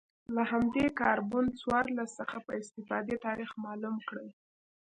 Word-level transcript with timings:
له 0.35 0.43
همدې 0.51 0.85
کاربن 0.99 1.45
څوارلس 1.59 2.09
څخه 2.19 2.37
په 2.45 2.51
استفادې 2.61 3.15
تاریخ 3.25 3.49
معلوم 3.63 3.95
کړي 4.09 4.29